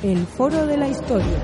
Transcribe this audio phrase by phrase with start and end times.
[0.00, 1.42] El Foro de la Historia.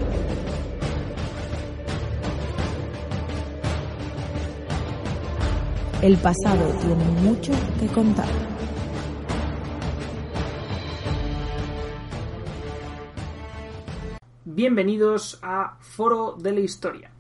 [6.01, 8.29] El pasado tiene mucho que contar.
[14.45, 17.11] Bienvenidos a Foro de la Historia.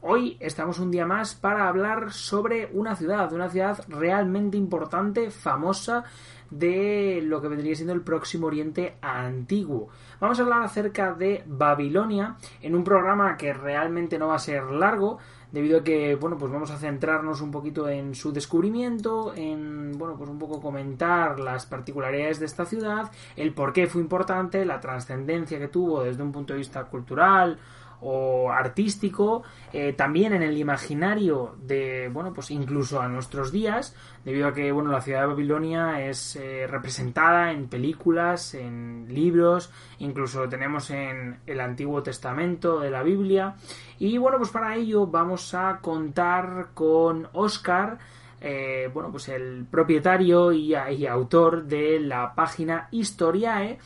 [0.00, 6.04] Hoy estamos un día más para hablar sobre una ciudad, una ciudad realmente importante, famosa
[6.50, 9.88] de lo que vendría siendo el próximo Oriente antiguo.
[10.20, 14.64] Vamos a hablar acerca de Babilonia en un programa que realmente no va a ser
[14.64, 15.18] largo,
[15.52, 20.16] debido a que, bueno, pues vamos a centrarnos un poquito en su descubrimiento, en, bueno,
[20.16, 24.80] pues un poco comentar las particularidades de esta ciudad, el por qué fue importante, la
[24.80, 27.58] trascendencia que tuvo desde un punto de vista cultural,
[28.00, 34.48] o artístico, eh, también en el imaginario de, bueno, pues incluso a nuestros días, debido
[34.48, 40.40] a que, bueno, la ciudad de Babilonia es eh, representada en películas, en libros, incluso
[40.40, 43.56] lo tenemos en el Antiguo Testamento de la Biblia,
[43.98, 47.98] y bueno, pues para ello vamos a contar con Oscar,
[48.40, 53.78] eh, bueno, pues el propietario y, y, autor de la página Historiae,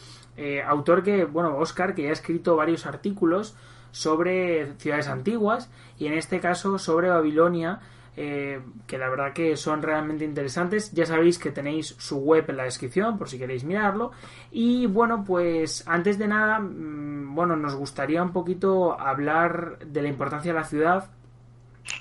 [0.66, 3.54] autor que, bueno, Oscar, que ya ha escrito varios artículos
[3.92, 7.80] sobre ciudades antiguas y en este caso sobre Babilonia
[8.14, 10.92] eh, que la verdad que son realmente interesantes.
[10.92, 14.12] Ya sabéis que tenéis su web en la descripción por si queréis mirarlo.
[14.50, 20.08] Y bueno pues antes de nada mm, bueno nos gustaría un poquito hablar de la
[20.08, 21.10] importancia de la ciudad.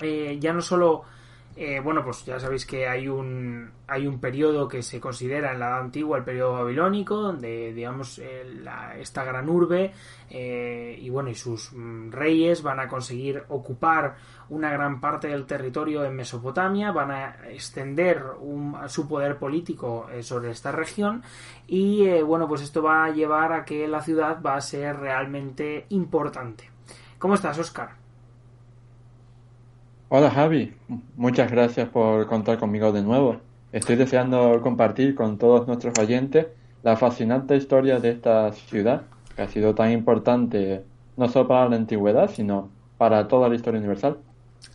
[0.02, 1.04] Eh, ya no solo
[1.56, 5.60] eh, bueno, pues ya sabéis que hay un, hay un periodo que se considera en
[5.60, 8.22] la Edad Antigua el periodo babilónico, donde, digamos,
[8.98, 9.92] esta gran urbe
[10.30, 14.16] eh, y bueno, y sus mm, reyes van a conseguir ocupar
[14.48, 18.24] una gran parte del territorio en Mesopotamia, van a extender
[18.88, 21.22] su poder político eh, sobre esta región
[21.68, 25.86] y bueno, pues esto va a llevar a que la ciudad va a ser realmente
[25.90, 26.70] importante.
[27.18, 28.01] ¿Cómo estás, Oscar?
[30.14, 30.74] Hola Javi,
[31.16, 33.38] muchas gracias por contar conmigo de nuevo.
[33.72, 36.48] Estoy deseando compartir con todos nuestros oyentes
[36.84, 39.04] la fascinante historia de esta ciudad,
[39.38, 40.84] que ha sido tan importante
[41.16, 42.68] no solo para la antigüedad, sino
[42.98, 44.18] para toda la historia universal.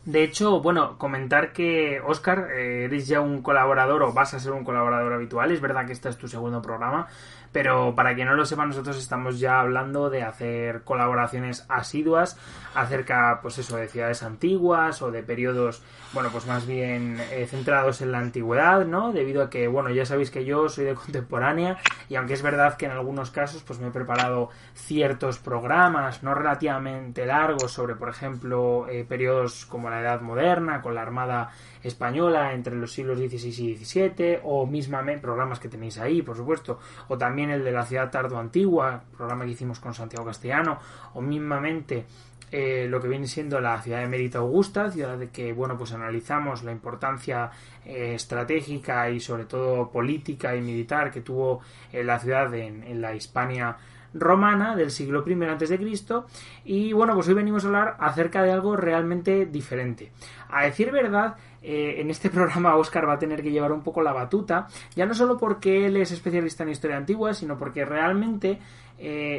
[0.05, 4.53] De hecho, bueno, comentar que Oscar, eh, eres ya un colaborador o vas a ser
[4.53, 5.51] un colaborador habitual.
[5.51, 7.09] Es verdad que este es tu segundo programa,
[7.53, 12.39] pero para quien no lo sepa, nosotros estamos ya hablando de hacer colaboraciones asiduas
[12.75, 15.83] acerca, pues eso, de ciudades antiguas o de periodos,
[16.13, 19.13] bueno, pues más bien eh, centrados en la antigüedad, ¿no?
[19.13, 22.77] Debido a que, bueno, ya sabéis que yo soy de contemporánea y aunque es verdad
[22.77, 28.11] que en algunos casos, pues me he preparado ciertos programas, no relativamente largos, sobre, por
[28.11, 31.51] ejemplo, eh, periodos como la Edad Moderna, con la Armada
[31.83, 36.79] Española entre los siglos XVI y XVII, o mismamente programas que tenéis ahí, por supuesto,
[37.09, 40.79] o también el de la ciudad tardo antigua, programa que hicimos con Santiago Castellano,
[41.15, 42.07] o mismamente
[42.53, 45.93] eh, lo que viene siendo la ciudad de Mérida Augusta, ciudad de que, bueno, pues
[45.93, 47.51] analizamos la importancia
[47.85, 51.61] eh, estratégica y sobre todo política y militar que tuvo
[51.93, 53.77] eh, la ciudad en, la Hispania
[54.19, 56.27] romana del siglo I Cristo.
[56.65, 60.13] Y bueno pues hoy venimos a hablar acerca de algo realmente diferente.
[60.51, 64.13] A decir verdad en este programa Oscar va a tener que llevar un poco la
[64.13, 68.61] batuta ya no solo porque él es especialista en historia antigua sino porque realmente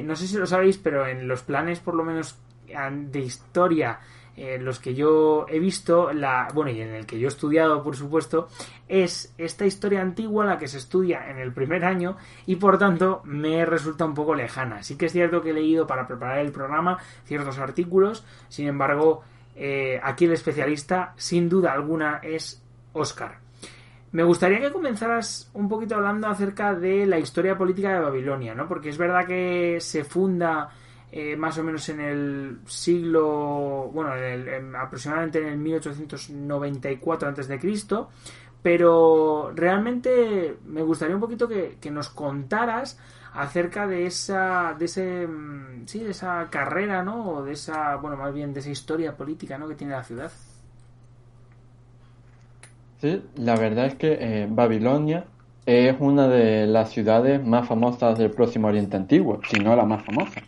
[0.04, 2.38] no sé si lo sabéis pero en los planes por lo menos
[2.68, 4.00] de historia
[4.38, 7.84] en los que yo he visto, la, bueno, y en el que yo he estudiado,
[7.84, 8.48] por supuesto,
[8.88, 13.22] es esta historia antigua la que se estudia en el primer año y por tanto
[13.26, 14.84] me resulta un poco lejana.
[14.84, 19.24] Sí que es cierto que he leído para preparar el programa ciertos artículos, sin embargo,
[19.56, 22.62] eh, aquí el especialista, sin duda alguna, es
[22.94, 23.40] Oscar.
[24.12, 28.68] Me gustaría que comenzaras un poquito hablando acerca de la historia política de Babilonia, ¿no?
[28.68, 30.70] Porque es verdad que se funda
[31.12, 34.12] eh, más o menos en el siglo, bueno,
[34.78, 37.60] aproximadamente en el 1894 a.C.,
[38.62, 43.00] pero realmente me gustaría un poquito que, nos contaras
[43.34, 48.18] acerca de esa de ese mm, sí de esa carrera no o de esa bueno
[48.18, 50.32] más bien de esa historia política no que tiene la ciudad.
[53.00, 55.26] Sí la verdad es que eh, Babilonia
[55.66, 60.04] es una de las ciudades más famosas del próximo Oriente Antiguo si no la más
[60.04, 60.42] famosa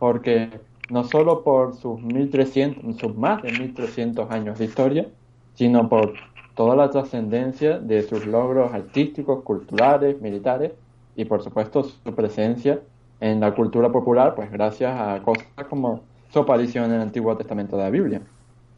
[0.00, 0.48] porque
[0.90, 5.06] no solo por sus 1300, sus más de 1300 años de historia,
[5.54, 6.14] sino por
[6.54, 10.72] toda la trascendencia de sus logros artísticos, culturales, militares
[11.14, 12.80] y por supuesto su presencia
[13.20, 17.76] en la cultura popular, pues gracias a cosas como su aparición en el Antiguo Testamento
[17.76, 18.22] de la Biblia.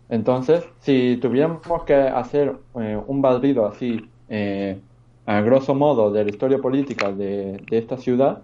[0.08, 4.82] Entonces, si tuviéramos que hacer eh, un barrido así, eh,
[5.26, 8.42] a grosso modo, de la historia política de esta ciudad,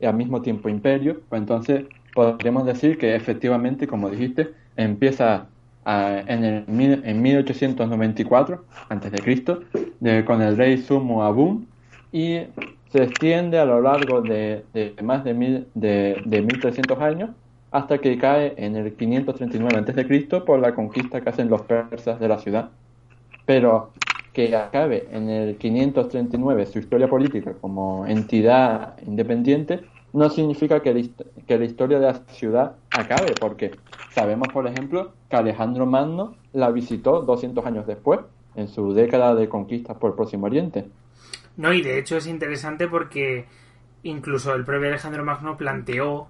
[0.00, 1.84] y al mismo tiempo imperio, pues entonces
[2.14, 5.48] podríamos decir que efectivamente, como dijiste, empieza
[5.86, 6.64] en, el,
[7.04, 9.60] en 1894 antes de Cristo
[10.26, 11.66] con el rey Sumo Abum
[12.12, 12.40] y
[12.90, 14.64] se extiende a lo largo de,
[15.02, 17.30] más de, mil, de, de 1300 años
[17.70, 20.40] hasta que cae en el 539 a.C.
[20.40, 22.70] por la conquista que hacen los persas de la ciudad.
[23.44, 23.92] Pero
[24.38, 29.80] que acabe en el 539 su historia política como entidad independiente
[30.12, 33.72] no significa que la, historia de la ciudad acabe, porque
[34.12, 38.20] sabemos, por ejemplo, que Alejandro Magno la visitó 200 años después,
[38.54, 40.86] en su década de conquistas por el Próximo Oriente.
[41.56, 43.46] No, y de hecho es interesante porque
[44.04, 46.28] incluso el propio Alejandro Magno planteó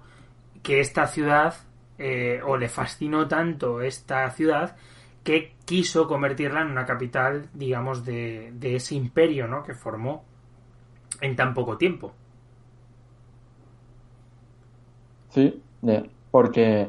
[0.63, 1.53] que esta ciudad,
[1.99, 4.75] eh, o le fascinó tanto esta ciudad,
[5.23, 9.63] que quiso convertirla en una capital, digamos, de, ese imperio, ¿no?
[9.63, 10.23] Que formó
[11.21, 12.13] en tan poco tiempo.
[15.29, 15.61] Sí,
[16.31, 16.87] porque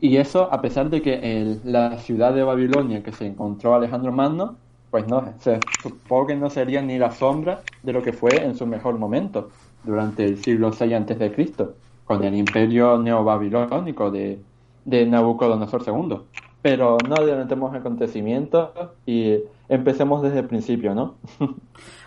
[0.00, 4.56] y eso a pesar de que la ciudad de Babilonia que se encontró Alejandro Magno,
[4.90, 8.56] pues no, se supongo que no sería ni la sombra de lo que fue en
[8.56, 9.50] su mejor momento,
[9.84, 11.74] durante el siglo VI antes de Cristo,
[12.04, 14.40] con el imperio neobabilónico de,
[14.84, 16.18] de Nabucodonosor II.
[16.62, 18.70] Pero no adelantemos acontecimientos
[19.06, 19.38] y
[19.68, 21.16] empecemos desde el principio, ¿no?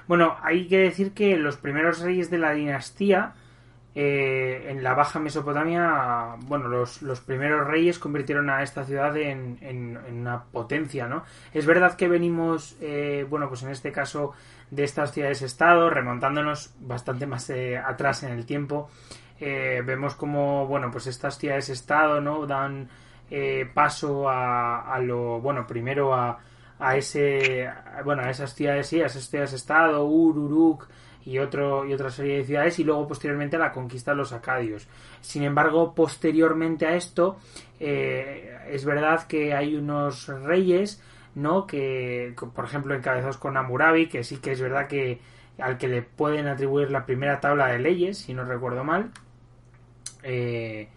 [0.07, 3.33] bueno, hay que decir que los primeros reyes de la dinastía
[3.93, 9.57] eh, en la Baja Mesopotamia, bueno, los, los, primeros reyes convirtieron a esta ciudad en,
[9.59, 11.23] en, una potencia, ¿no?
[11.53, 14.31] Es verdad que venimos, eh, bueno, pues en este caso
[14.69, 18.89] de estas ciudades-estado, remontándonos bastante más eh, atrás en el tiempo,
[19.39, 22.45] vemos como, bueno, pues estas ciudades-estado, ¿no?
[22.45, 22.89] Dan
[23.73, 26.39] paso a, a, lo, bueno, primero a,
[26.79, 27.69] a ese,
[28.03, 30.87] bueno, a esas ciudades, sí, a esas ciudades-estado, Ur, Uruk,
[31.25, 34.87] y, otro, y otra serie de ciudades y luego posteriormente la conquista de los acadios.
[35.21, 37.37] Sin embargo, posteriormente a esto,
[37.79, 41.01] eh, es verdad que hay unos reyes,
[41.35, 41.67] ¿no?
[41.67, 45.19] Que, por ejemplo, encabezados con Amurabi, que sí que es verdad que
[45.59, 49.11] al que le pueden atribuir la primera tabla de leyes, si no recuerdo mal.
[50.23, 50.89] Eh,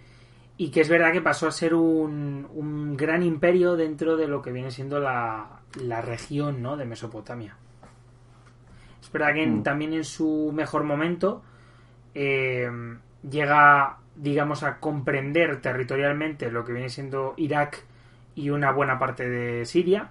[0.56, 4.41] y que es verdad que pasó a ser un, un, gran imperio dentro de lo
[4.41, 6.77] que viene siendo la, la región ¿no?
[6.77, 7.56] de Mesopotamia.
[9.03, 9.62] Es verdad que mm.
[9.62, 11.43] también en su mejor momento
[12.15, 12.71] eh,
[13.29, 17.85] llega, digamos, a comprender territorialmente lo que viene siendo Irak
[18.37, 20.11] y una buena parte de Siria.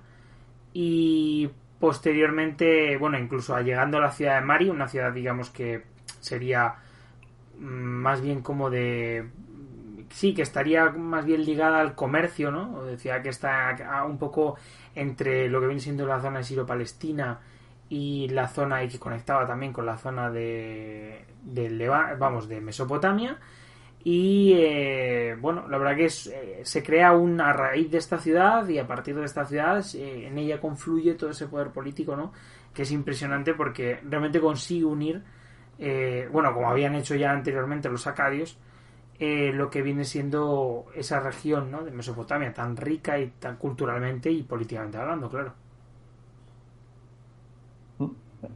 [0.74, 1.50] Y
[1.80, 5.84] posteriormente, bueno, incluso llegando a la ciudad de Mari, una ciudad, digamos, que
[6.20, 6.76] sería
[7.60, 9.30] mm, más bien como de
[10.14, 12.84] sí, que estaría más bien ligada al comercio, ¿no?
[12.84, 14.56] Decía que está un poco
[14.94, 17.40] entre lo que viene siendo la zona de Siro-Palestina
[17.90, 21.88] y la zona y que conectaba también con la zona de, de
[22.18, 23.40] vamos de Mesopotamia
[24.04, 28.68] y eh, bueno la verdad que es, eh, se crea una raíz de esta ciudad
[28.68, 32.34] y a partir de esta ciudad eh, en ella confluye todo ese poder político no
[32.74, 35.24] que es impresionante porque realmente consigue unir
[36.32, 38.58] bueno como habían hecho ya anteriormente los acadios
[39.20, 41.84] lo que viene siendo esa región ¿no?
[41.84, 45.54] de Mesopotamia tan rica y tan culturalmente y políticamente hablando claro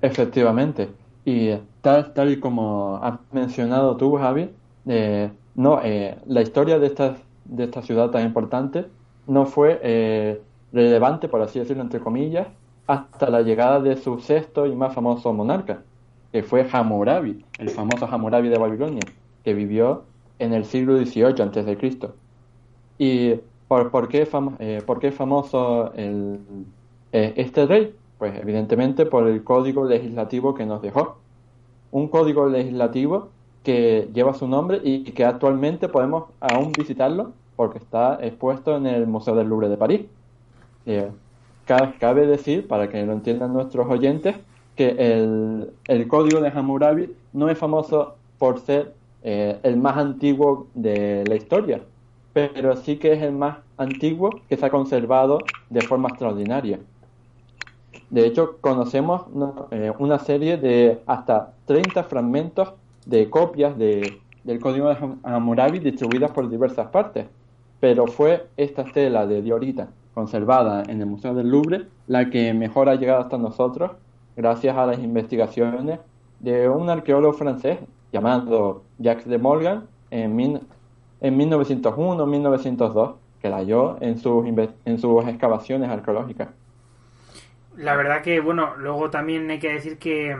[0.01, 0.89] Efectivamente.
[1.25, 4.49] Y tal, tal y como has mencionado tú, Javi,
[4.85, 7.15] eh, no, eh, la historia de esta,
[7.45, 8.85] de esta ciudad tan importante
[9.27, 10.41] no fue eh,
[10.71, 12.47] relevante, por así decirlo, entre comillas,
[12.85, 15.81] hasta la llegada de su sexto y más famoso monarca,
[16.31, 19.01] que fue Hammurabi, el famoso Hammurabi de Babilonia,
[19.43, 20.03] que vivió
[20.39, 22.15] en el siglo XVIII antes de Cristo.
[22.97, 23.35] ¿Y
[23.67, 24.27] por, por, qué,
[24.85, 26.39] por qué famoso el,
[27.11, 27.95] este rey?
[28.17, 31.17] Pues evidentemente por el código legislativo que nos dejó.
[31.91, 33.29] Un código legislativo
[33.63, 39.07] que lleva su nombre y que actualmente podemos aún visitarlo porque está expuesto en el
[39.07, 40.01] Museo del Louvre de París.
[40.85, 41.11] Eh,
[41.65, 44.35] cabe decir, para que lo entiendan nuestros oyentes,
[44.75, 48.93] que el, el código de Hammurabi no es famoso por ser
[49.29, 51.81] eh, el más antiguo de la historia,
[52.31, 56.79] pero sí que es el más antiguo que se ha conservado de forma extraordinaria.
[58.09, 59.23] De hecho, conocemos
[59.71, 62.71] eh, una serie de hasta 30 fragmentos
[63.05, 67.25] de copias de, del código de Hammurabi distribuidas por diversas partes,
[67.81, 72.87] pero fue esta tela de diorita conservada en el Museo del Louvre la que mejor
[72.87, 73.91] ha llegado hasta nosotros
[74.37, 75.99] gracias a las investigaciones
[76.39, 77.79] de un arqueólogo francés
[78.11, 80.61] llamado Jacques de Morgan en,
[81.21, 84.45] en 1901-1902 que la halló en sus,
[84.85, 86.49] en sus excavaciones arqueológicas
[87.77, 90.35] la verdad que, bueno, luego también hay que decir que,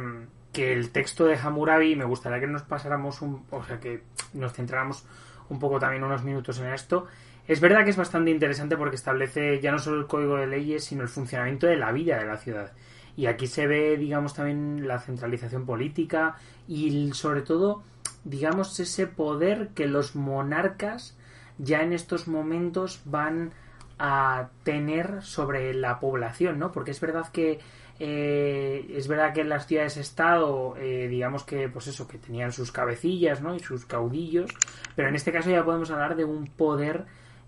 [0.52, 4.02] que el texto de Hammurabi, me gustaría que nos pasáramos un, o sea, que
[4.34, 5.06] nos centráramos
[5.50, 7.06] un poco también unos minutos en esto.
[7.48, 10.84] Es verdad que es bastante interesante porque establece ya no solo el código de leyes,
[10.84, 12.74] sino el funcionamiento de la vida de la ciudad.
[13.18, 17.84] Y aquí se ve, digamos, también la centralización política y sobre todo,
[18.24, 21.18] digamos, ese poder que los monarcas
[21.58, 23.52] ya en estos momentos van
[24.00, 26.72] a tener sobre la población, ¿no?
[26.72, 27.60] Porque es verdad que
[28.00, 32.72] eh, es verdad que en las ciudades-estado, eh, digamos que, pues eso, que tenían sus
[32.72, 33.56] cabecillas, ¿no?
[33.56, 34.52] Y sus caudillos,
[34.96, 37.06] pero en este caso ya podemos hablar de un poder,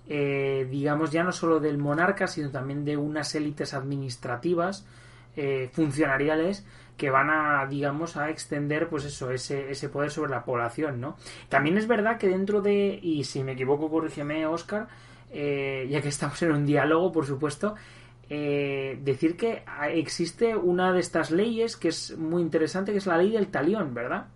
[0.08, 4.88] eh, digamos, ya no solo del monarca, sino también de unas élites administrativas,
[5.72, 6.66] funcionariales,
[6.98, 11.16] que van a, digamos, a extender, pues eso, ese, poder sobre la población, ¿no?
[11.48, 14.88] También es verdad que dentro de, y si me equivoco, corrígeme, Oscar,
[15.32, 17.76] ya que estamos en un diálogo, por supuesto,
[18.32, 23.18] eh, decir que existe una de estas leyes que es muy interesante, que es la
[23.18, 24.28] ley del talión, ¿verdad?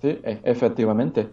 [0.00, 1.28] Sí, e, efectivamente.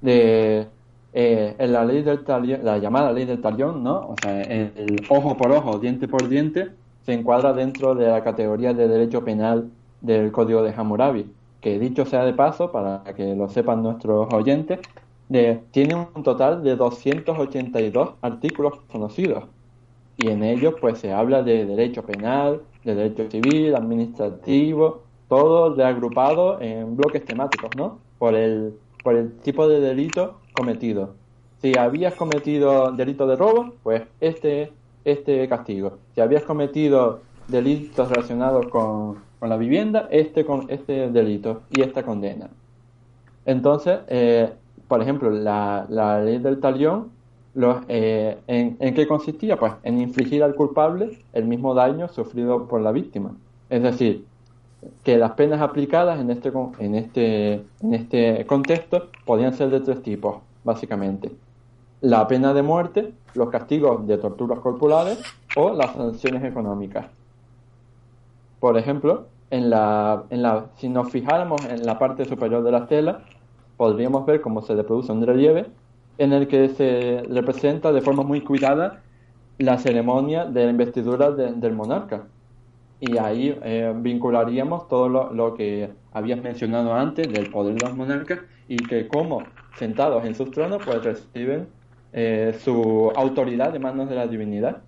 [0.00, 0.68] De,
[1.12, 4.08] eh, en la ley del talión, la llamada ley del talión, ¿no?
[4.08, 8.72] O sea, el ojo por ojo, diente por diente, se encuadra dentro de la categoría
[8.74, 13.48] de derecho penal del Código de Hammurabi, que dicho sea de paso, para que lo
[13.48, 14.80] sepan nuestros oyentes,
[15.70, 19.48] tiene un total de 282 artículos conocidos
[20.16, 26.60] y en ellos pues se habla de derecho penal, de derecho civil, administrativo, todo reagrupado
[26.62, 28.06] en bloques temáticos, ¿no?
[28.18, 31.14] Por el, por el tipo de delito cometido.
[31.60, 34.72] Si habías cometido delito de robo, pues este,
[35.04, 35.98] este castigo.
[36.14, 42.02] Si habías cometido delitos relacionados con, con la vivienda, este, con, este delito y esta
[42.02, 42.48] condena.
[43.44, 44.52] Entonces, eh,
[44.88, 47.10] por ejemplo, la, ley del talión,
[47.88, 49.56] eh, en, qué consistía?
[49.56, 53.34] Pues en infligir al culpable el mismo daño sufrido por la víctima.
[53.68, 54.26] Es decir,
[55.04, 60.02] que las penas aplicadas en este, en este, en este contexto podían ser de tres
[60.02, 61.32] tipos, básicamente.
[62.00, 65.22] La pena de muerte, los castigos de torturas corporales
[65.56, 67.06] o las sanciones económicas.
[68.58, 72.86] Por ejemplo, en la, en la, si nos fijáramos en la parte superior de la
[72.86, 73.22] tela,
[73.76, 75.66] podríamos ver cómo se reproduce un relieve
[76.18, 79.02] en el que se representa de forma muy cuidada
[79.58, 82.24] la ceremonia de la investidura del monarca.
[83.04, 88.38] Y ahí eh, vincularíamos todo lo, que habías mencionado antes del poder de los monarcas
[88.68, 89.42] y que como
[89.76, 91.66] sentados en sus tronos pues reciben
[92.12, 94.82] eh, su autoridad de manos de la divinidad.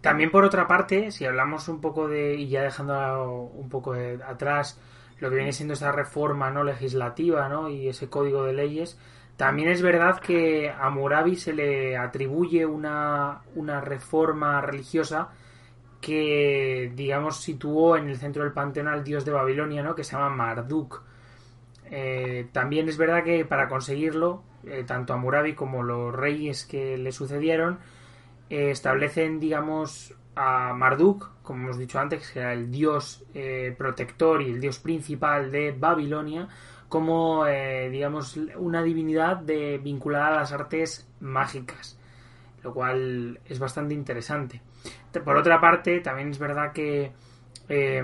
[0.00, 3.94] También por otra parte, si hablamos un poco de, y ya dejando un poco
[4.26, 4.80] atrás
[5.20, 7.68] lo que viene siendo esa reforma no legislativa ¿no?
[7.68, 8.98] y ese código de leyes,
[9.36, 15.28] también es verdad que a Murabi se le atribuye una, una reforma religiosa
[16.00, 19.94] que, digamos, situó en el centro del panteón al dios de Babilonia, ¿no?
[19.94, 21.02] que se llama Marduk.
[21.90, 27.12] Eh, también es verdad que para conseguirlo, eh, tanto Amurabi como los reyes que le
[27.12, 27.78] sucedieron
[28.50, 34.42] eh, establecen, digamos, a Marduk, como hemos dicho antes, que era el dios eh, protector
[34.42, 36.48] y el dios principal de Babilonia,
[36.88, 41.98] como, digamos, una divinidad de, vinculada a las artes mágicas,
[42.62, 44.62] lo cual es bastante interesante.
[45.24, 47.12] Por otra parte, también es verdad que,
[47.68, 48.02] eh,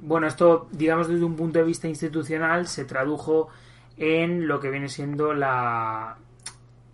[0.00, 3.48] bueno, esto, digamos, desde un punto de vista institucional, se tradujo
[3.96, 6.16] en lo que viene siendo la,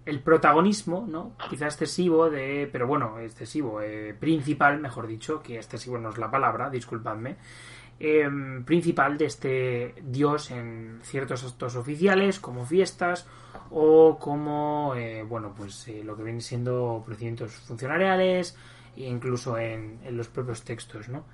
[0.07, 1.33] el protagonismo, ¿no?
[1.49, 6.31] Quizá excesivo de, pero bueno, excesivo, eh, principal, mejor dicho, que excesivo no es la
[6.31, 7.37] palabra, disculpadme,
[8.01, 13.27] em, principal de este dios en ciertos actos oficiales, como fiestas
[13.71, 18.57] o como, eh, bueno, pues eh, lo que viene siendo procedimientos funcionariales
[18.97, 21.25] incluso en, en los propios textos, ¿no?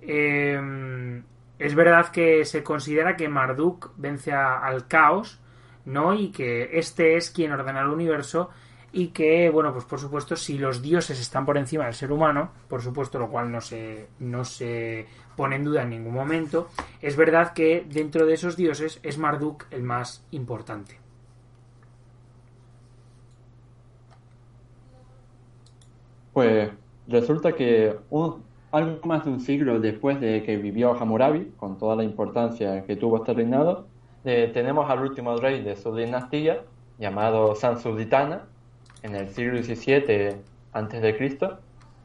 [0.00, 1.22] Em,
[1.58, 5.40] es verdad que se considera que Marduk vence al caos,
[5.84, 6.14] ¿no?
[6.14, 8.50] Y que este es quien ordena el universo
[8.92, 12.52] y que, bueno, pues por supuesto, si los dioses están por encima del ser humano,
[12.68, 15.06] por supuesto, lo cual no se, no se
[15.36, 16.68] pone en duda en ningún momento,
[17.02, 20.98] es verdad que dentro de esos dioses es Marduk el más importante.
[26.32, 26.70] Pues
[27.08, 27.96] resulta que
[28.72, 32.96] algo más de un siglo después de que vivió Hammurabi, con toda la importancia que
[32.96, 33.86] tuvo este reinado,
[34.24, 36.62] eh, tenemos al último rey de su dinastía,
[36.98, 38.44] llamado Sansuditana,
[39.02, 40.36] en el siglo XVII
[40.72, 41.58] a.C.,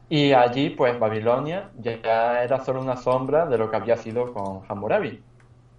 [0.08, 4.60] y allí, pues, Babilonia ya era solo una sombra de lo que había sido con
[4.68, 5.22] Hammurabi.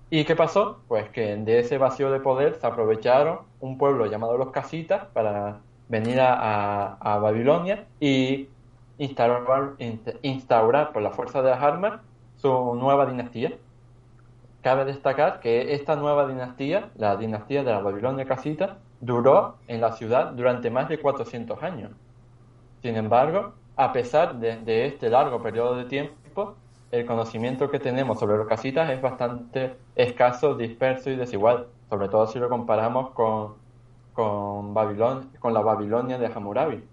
[0.10, 0.80] ¿Y qué pasó?
[0.88, 5.60] Pues que de ese vacío de poder se aprovecharon un pueblo llamado los Casitas para
[5.88, 8.48] venir a, Babilonia y
[8.98, 9.74] instaurar,
[10.22, 12.02] instaurar por la fuerza de las armas
[12.38, 13.54] su nueva dinastía.
[14.62, 19.92] Cabe destacar que esta nueva dinastía, la dinastía de la Babilonia Casita, duró en la
[19.92, 21.92] ciudad durante más de 400 años.
[22.82, 26.56] Sin embargo, a pesar de, este largo periodo de tiempo,
[26.92, 32.28] el conocimiento que tenemos sobre los casitas es bastante escaso, disperso y desigual, sobre todo
[32.28, 33.56] si lo comparamos con,
[34.14, 36.84] con, con la Babilonia de Hammurabi.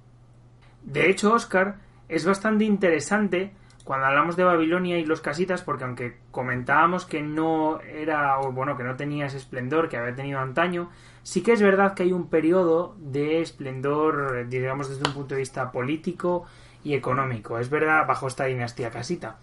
[0.83, 1.76] De hecho, Oscar,
[2.10, 3.52] es bastante interesante
[3.84, 8.76] cuando hablamos de Babilonia y los casitas, porque aunque comentábamos que no era, o bueno,
[8.76, 10.90] que no tenía ese esplendor que había tenido antaño,
[11.22, 15.40] sí que es verdad que hay un periodo de esplendor, digamos, desde un punto de
[15.40, 16.46] vista político
[16.84, 17.58] y económico.
[17.58, 19.38] Es verdad, bajo esta dinastía casita.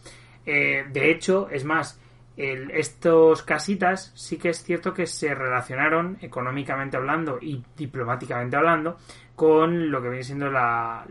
[0.46, 2.00] Eh, de hecho, es más,
[2.38, 8.98] estos casitas sí que es cierto que se relacionaron económicamente hablando y diplomáticamente hablando
[9.38, 11.06] con lo que viene siendo las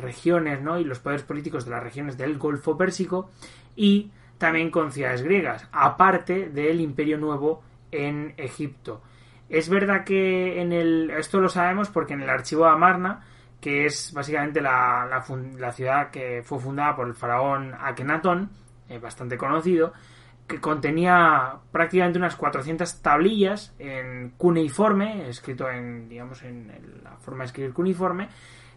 [0.00, 0.78] regiones ¿no?
[0.80, 3.30] y los poderes políticos de las regiones del Golfo Pérsico
[3.76, 9.02] y también con ciudades griegas, aparte del Imperio Nuevo en Egipto.
[9.50, 11.10] Es verdad que en el.
[11.10, 13.20] Esto lo sabemos porque en el archivo de Amarna,
[13.60, 15.06] que es básicamente la,
[15.58, 18.48] la, ciudad que fue fundada por el faraón Akenatón,
[18.88, 19.92] eh, bastante conocido,
[20.46, 27.46] que contenía prácticamente unas 400 tablillas en cuneiforme, escrito en, digamos, en la forma de
[27.46, 28.28] escribir cuneiforme,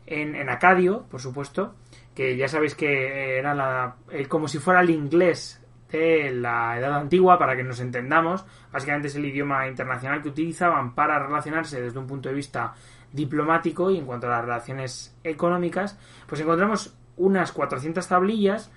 [0.05, 1.75] en, acadio, por supuesto,
[2.15, 3.97] que ya sabéis que era la,
[4.29, 8.45] como si fuera el inglés de la Edad Antigua, para que nos entendamos.
[8.71, 12.73] Básicamente es el idioma internacional que utilizaban para relacionarse desde un punto de vista
[13.11, 18.71] diplomático y en cuanto a las relaciones económicas, pues encontramos unas 400 tablillas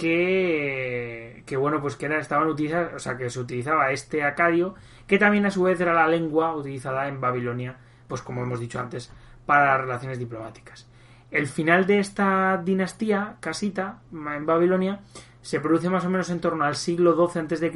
[0.00, 4.74] que, que bueno, pues que estaban utilizadas, o sea, que se utilizaba este acadio,
[5.06, 7.76] que también a su vez era la lengua utilizada en Babilonia,
[8.08, 9.12] pues como hemos dicho antes,
[9.44, 10.88] para las relaciones diplomáticas.
[11.30, 15.00] El final de esta dinastía casita en Babilonia
[15.42, 17.72] se produce más o menos en torno al siglo XII a.C.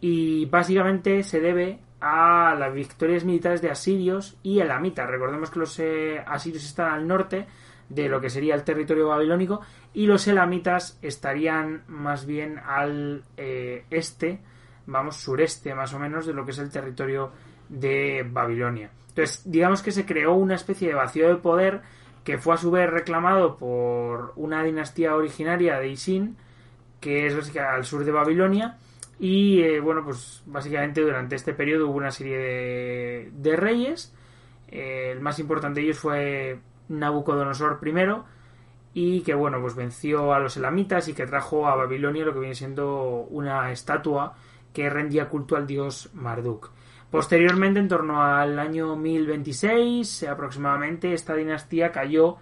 [0.00, 5.08] y básicamente se debe a las victorias militares de asirios y elamitas.
[5.10, 7.46] Recordemos que los eh, asirios están al norte
[7.88, 9.60] de lo que sería el territorio babilónico
[9.94, 14.40] y los elamitas estarían más bien al eh, este,
[14.86, 17.32] vamos, sureste más o menos de lo que es el territorio
[17.68, 18.90] de Babilonia.
[19.08, 21.82] Entonces, digamos que se creó una especie de vacío de poder
[22.24, 26.36] que fue a su vez reclamado por una dinastía originaria de Isin,
[27.00, 28.78] que es al sur de Babilonia,
[29.18, 34.14] y eh, bueno, pues básicamente durante este periodo hubo una serie de, reyes.
[34.68, 38.22] Eh, el más importante de ellos fue Nabucodonosor I
[38.94, 42.40] y que bueno pues venció a los elamitas y que trajo a Babilonia lo que
[42.40, 44.34] viene siendo una estatua
[44.72, 46.70] que rendía culto al dios Marduk.
[47.10, 52.36] Posteriormente, en torno al año 1026 aproximadamente, esta dinastía cayó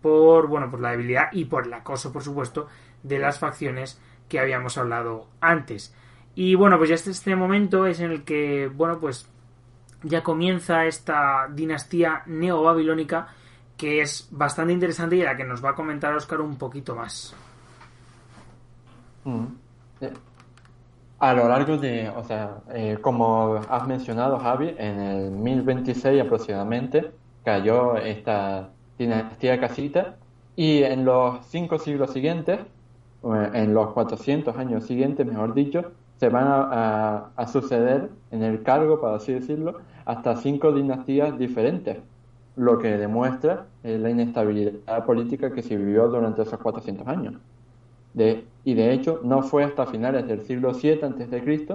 [0.00, 2.68] por bueno por la debilidad y por el acoso, por supuesto,
[3.02, 5.94] de las facciones que habíamos hablado antes.
[6.34, 9.28] Y bueno, pues ya este, este momento es en el que, bueno, pues
[10.02, 13.28] ya comienza esta dinastía neobabilónica
[13.76, 17.34] que es bastante interesante y la que nos va a comentar Oscar un poquito más.
[19.24, 19.44] Mm.
[20.00, 20.12] Eh,
[21.18, 27.12] a lo largo de, o sea, eh, como has mencionado Javi, en el 1026 aproximadamente
[27.44, 30.16] cayó esta dinastía casita
[30.56, 36.28] y en los cinco siglos siguientes, eh, en los 400 años siguientes, mejor dicho, se
[36.28, 41.98] van a, a suceder en el cargo, para así decirlo, hasta cinco dinastías diferentes
[42.56, 47.34] lo que demuestra la inestabilidad política que se vivió durante esos 400 años.
[48.14, 51.68] De, y de hecho, no fue hasta finales del siglo VII a.C.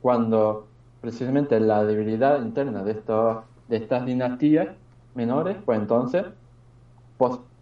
[0.00, 0.68] cuando
[1.00, 4.68] precisamente la debilidad interna de, estos, de estas dinastías
[5.14, 6.24] menores, pues entonces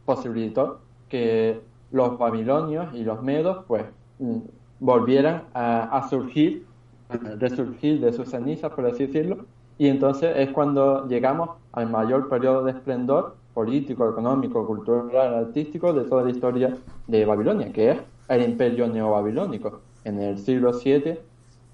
[0.05, 3.85] posibilitó que los babilonios y los medos pues
[4.19, 4.39] mm,
[4.79, 6.67] volvieran a, a surgir,
[7.09, 9.47] a resurgir de sus cenizas, por así decirlo,
[9.79, 16.05] y entonces es cuando llegamos al mayor periodo de esplendor político, económico, cultural, artístico de
[16.05, 21.19] toda la historia de Babilonia, que es el imperio neobabilónico, en el siglo VII,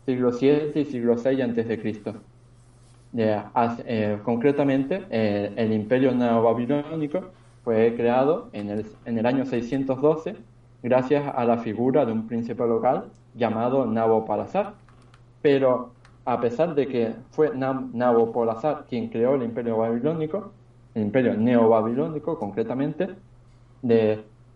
[0.04, 2.14] siglo VII y siglo VI antes de Cristo.
[3.16, 7.20] Eh, concretamente, el imperio neobabilónico
[7.62, 10.36] fue creado en el, en el año 612
[10.82, 14.74] gracias a la figura de un príncipe local llamado Nabopolassar.
[15.40, 15.93] Pero
[16.24, 20.52] a pesar de que fue Nabopolassar quien creó el imperio babilónico,
[20.94, 23.10] el imperio neobabilónico concretamente,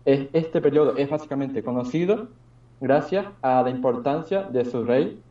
[0.05, 2.29] este periodo es básicamente conocido
[2.81, 5.21] gracias a la importancia de su rey,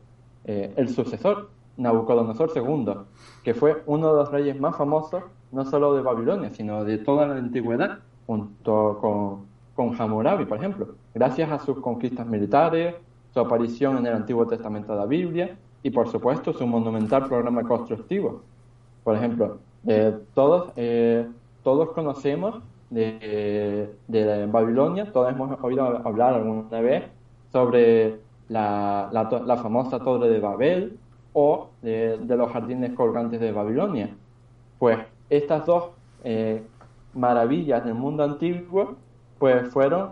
[0.45, 2.93] eh, el sucesor, Nabucodonosor II,
[3.43, 7.25] que fue uno de los reyes más famosos, no solo de Babilonia, sino de toda
[7.25, 12.95] la antigüedad, junto con, con Hammurabi, por ejemplo, gracias a sus conquistas militares,
[13.33, 17.63] su aparición en el Antiguo Testamento de la Biblia y, por supuesto, su monumental programa
[17.63, 18.41] constructivo.
[19.03, 21.27] Por ejemplo, eh, todos, eh,
[21.63, 23.89] todos conocemos de,
[24.51, 27.03] Babilonia, todos hemos oído hablar alguna vez
[27.51, 30.97] sobre la, la, famosa Torre de Babel
[31.33, 34.09] o de, los jardines colgantes de Babilonia.
[34.79, 35.91] Pues estas dos
[36.23, 36.63] eh,
[37.13, 38.95] maravillas del mundo antiguo
[39.37, 40.11] pues fueron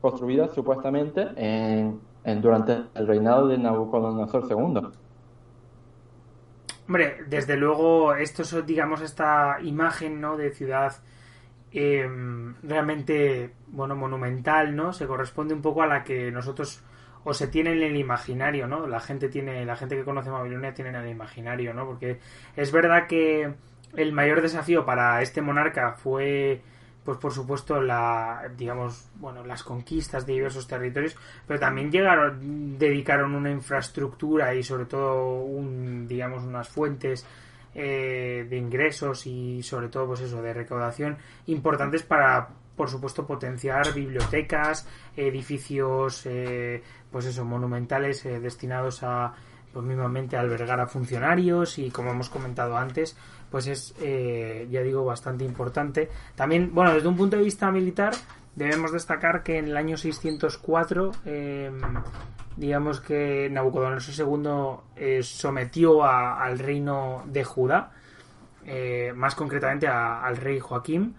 [0.00, 4.88] construidas supuestamente en, durante el reinado de Nabucodonosor II.
[6.86, 10.36] Hombre, desde luego, esto es, digamos, esta imagen, ¿no?
[10.36, 10.92] De ciudad
[11.72, 14.92] em, realmente, bueno, monumental, ¿no?
[14.92, 16.82] Se corresponde un poco a la que nosotros
[17.24, 18.86] o se tiene en el imaginario, ¿no?
[18.86, 21.86] La gente tiene, la gente que conoce Babilonia tiene en el imaginario, ¿no?
[21.86, 22.20] Porque
[22.54, 23.54] es verdad que
[23.96, 26.62] el mayor desafío para este monarca fue
[27.04, 33.34] pues por supuesto la digamos bueno las conquistas de diversos territorios pero también llegaron dedicaron
[33.34, 37.26] una infraestructura y sobre todo un digamos unas fuentes
[37.74, 43.92] eh, de ingresos y sobre todo pues eso de recaudación importantes para por supuesto potenciar
[43.92, 49.34] bibliotecas edificios eh, pues eso monumentales eh, destinados a
[49.72, 53.16] pues mismamente albergar a funcionarios y como hemos comentado antes
[53.54, 56.10] pues es, eh, ya digo, bastante importante.
[56.34, 58.12] También, bueno, desde un punto de vista militar,
[58.56, 61.80] debemos destacar que en el año 604, em,
[62.56, 67.92] digamos que Nabucodonosor II eh, sometió al reino de Judá,
[68.66, 71.14] eh, más concretamente al rey Joaquín,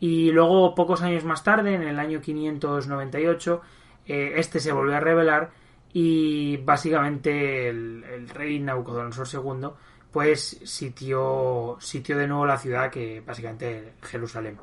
[0.00, 3.60] y luego, pocos años más tarde, en el año 598,
[4.06, 5.50] este se volvió a rebelar
[5.92, 9.68] y básicamente el, el rey Nabucodonosor II
[10.14, 14.56] pues sitió, de nuevo la ciudad, que básicamente Jerusalén.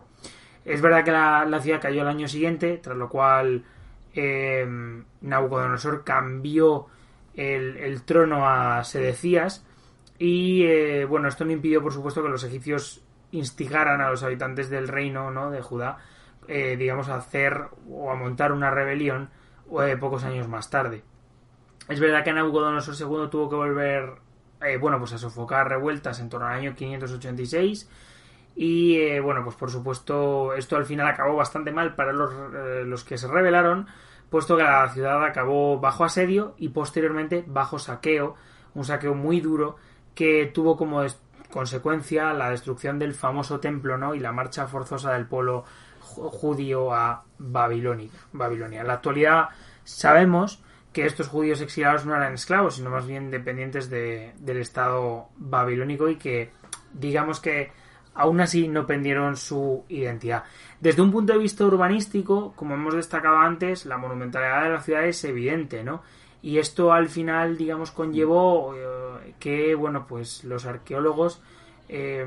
[0.63, 3.65] Es verdad que la, ciudad cayó el año siguiente, tras lo cual
[4.13, 4.65] eh,
[5.19, 6.87] Nabucodonosor cambió
[7.33, 9.65] el, trono a Sedecías
[10.17, 14.69] y eh, bueno, esto no impidió por supuesto que los egipcios instigaran a los habitantes
[14.69, 15.51] del reino ¿no?
[15.51, 15.97] de Judá,
[16.47, 19.29] eh, digamos, a hacer o a montar una rebelión
[19.99, 21.03] pocos años más tarde.
[21.89, 24.30] Es verdad que Nabucodonosor II tuvo que volver
[24.63, 27.89] eh, bueno, pues a sofocar revueltas en torno al año 586.
[28.55, 32.83] Y eh, bueno, pues por supuesto, esto al final acabó bastante mal para los, eh,
[32.85, 33.87] los que se rebelaron,
[34.29, 38.35] puesto que la ciudad acabó bajo asedio y posteriormente bajo saqueo,
[38.73, 39.77] un saqueo muy duro
[40.13, 41.01] que tuvo como
[41.49, 44.15] consecuencia la destrucción del famoso templo ¿no?
[44.15, 45.63] y la marcha forzosa del pueblo
[45.99, 48.09] judío a Babilonia.
[48.33, 48.81] Babilonia.
[48.81, 49.49] En la actualidad
[49.83, 50.61] sabemos
[50.93, 56.09] que estos judíos exiliados no eran esclavos, sino más bien dependientes de, del Estado babilónico
[56.09, 56.51] y que,
[56.93, 57.71] digamos que,
[58.13, 60.43] aún así no pendieron su identidad.
[60.79, 65.05] Desde un punto de vista urbanístico, como hemos destacado antes, la monumentalidad de la ciudad
[65.05, 66.01] es evidente, ¿no?
[66.41, 71.41] Y esto al final, digamos, conllevó eh, que, bueno, pues los arqueólogos
[71.87, 72.25] eh,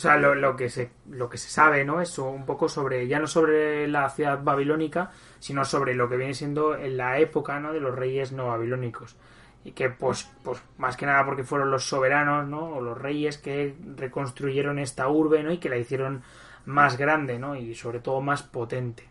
[0.00, 2.00] o sea, lo, que se, lo que se sabe, ¿no?
[2.00, 5.10] Es un poco sobre, ya no sobre la ciudad babilónica,
[5.40, 7.74] sino sobre lo que viene siendo en la época, ¿no?
[7.74, 9.18] De los reyes no babilónicos.
[9.62, 12.76] Y que, pues, pues, más que nada porque fueron los soberanos, ¿no?
[12.76, 15.52] O los reyes que reconstruyeron esta urbe, ¿no?
[15.52, 16.22] Y que la hicieron
[16.64, 17.54] más grande, ¿no?
[17.54, 19.06] Y sobre todo más potente.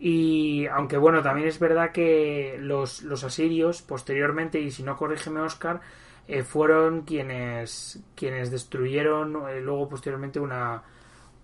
[0.00, 5.40] Y aunque bueno, también es verdad que los, los asirios posteriormente, y si no corrígeme
[5.40, 5.82] Oscar,
[6.28, 10.82] eh, fueron quienes, quienes destruyeron eh, luego posteriormente una,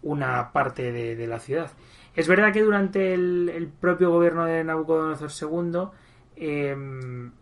[0.03, 1.71] una parte de, la ciudad.
[2.15, 5.89] Es verdad que durante el, propio gobierno de Nabucodonosor II
[6.37, 7.33] em,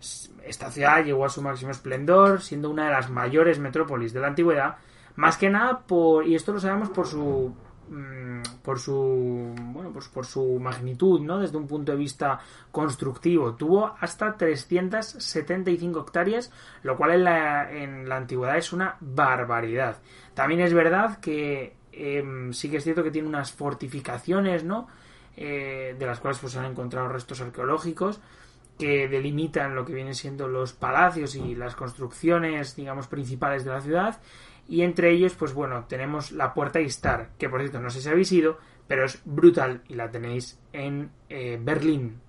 [0.44, 4.29] esta ciudad llegó a su máximo esplendor, siendo una de las mayores metrópolis de la
[4.29, 4.76] antigüedad,
[5.16, 7.55] más que nada por, y esto lo sabemos por su
[7.92, 12.38] Mm, por su bueno pues por su magnitud no desde un punto de vista
[12.70, 13.57] constructivo.
[13.57, 16.53] Tuvo hasta 375 hectáreas
[16.85, 19.96] lo cual en la, en la antigüedad es una barbaridad.
[20.35, 24.87] También es verdad que em, sí que es cierto que tiene unas fortificaciones no
[25.37, 28.20] eh, de las cuales pues se han encontrado restos arqueológicos
[28.79, 33.81] que delimitan lo que vienen siendo los palacios y las construcciones digamos principales de la
[33.81, 34.20] ciudad
[34.70, 38.09] y entre ellos, pues bueno, tenemos la puerta Istar, que por cierto no sé si
[38.09, 38.56] habéis ido,
[38.87, 42.20] pero es brutal y la tenéis en eh, Berlín.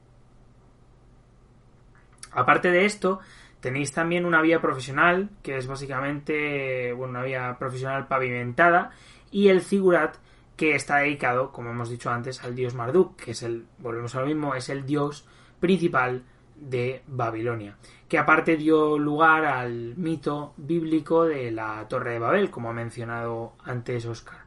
[2.32, 3.19] Aparte de esto,
[3.60, 8.89] tenéis también una vía profesional, que es básicamente bueno, una vía profesional pavimentada,
[9.30, 10.15] y el Zigurat,
[10.58, 14.21] que está dedicado, como hemos dicho antes, al dios Marduk, que es el, volvemos a
[14.21, 15.27] lo mismo, es el dios
[15.60, 16.23] principal
[16.62, 17.76] de Babilonia,
[18.08, 23.54] que aparte dio lugar al mito bíblico de la Torre de Babel, como ha mencionado
[23.65, 24.41] antes Oscar.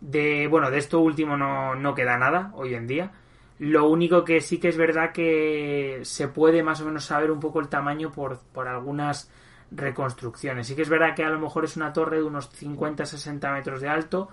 [0.00, 3.12] De, bueno, de esto último no, no queda nada hoy en día,
[3.60, 7.38] Lo único que sí que es verdad que se puede más o menos saber un
[7.38, 9.30] poco el tamaño por, por algunas
[9.70, 10.66] reconstrucciones.
[10.66, 13.80] Sí que es verdad que a lo mejor es una torre de unos 50-60 metros
[13.80, 14.28] de alto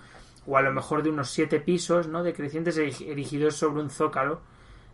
[0.48, 2.24] o a lo mejor de unos 7 pisos, ¿no?
[2.24, 4.42] Decrecientes erigidos sobre un zócalo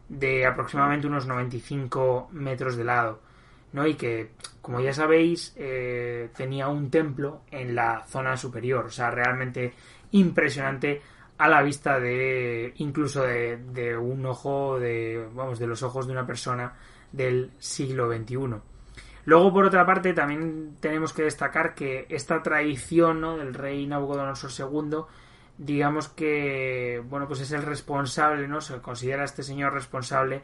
[0.09, 3.21] de aproximadamente unos 95 metros de lado,
[3.73, 3.87] ¿no?
[3.87, 9.11] Y que, como ya sabéis, eh, tenía un templo en la zona superior, o sea,
[9.11, 9.73] realmente
[10.11, 11.01] impresionante
[11.37, 16.25] a la vista de incluso de, un ojo de vamos de los ojos de una
[16.25, 16.73] persona
[17.11, 18.37] del siglo XXI.
[19.25, 23.37] Luego, por otra parte, también tenemos que destacar que esta tradición ¿no?
[23.37, 24.97] del rey Nabucodonosor II,
[25.57, 28.61] digamos que, bueno, pues es el responsable, ¿no?
[28.61, 30.41] Se considera este señor responsable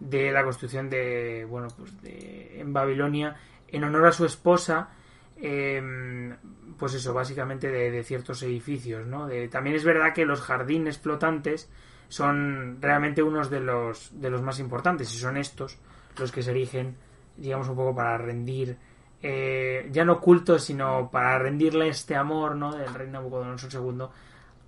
[0.00, 3.36] de la construcción de, bueno, pues de, en Babilonia,
[3.68, 4.90] en honor a su esposa,
[5.36, 6.36] em,
[6.78, 9.28] pues eso, básicamente de, ciertos edificios, ¿no?
[9.50, 11.70] también es verdad que los jardines flotantes
[12.08, 15.78] son realmente unos de los, de los más importantes y son estos
[16.18, 16.96] los que se erigen
[17.36, 18.76] digamos, un poco para rendir,
[19.22, 22.74] eh, ya no culto, sino para rendirle este amor, ¿no?
[22.74, 24.06] Del rey Nabucodonosor II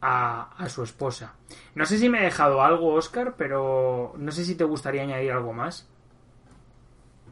[0.06, 1.34] a, su esposa.
[1.74, 5.32] No sé si me he dejado algo, Oscar, pero no sé si te gustaría añadir
[5.32, 5.88] algo más.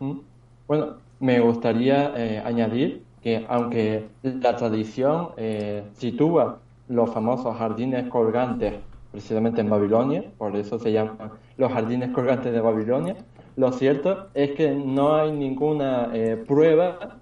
[0.01, 0.19] Mm.
[0.67, 8.75] Bueno, me gustaría eh, añadir que aunque la tradición eh, sitúa los famosos jardines colgantes
[9.11, 13.17] precisamente en Babilonia, por eso se llaman los jardines colgantes de Babilonia,
[13.57, 17.19] lo cierto es que no hay ninguna eh, prueba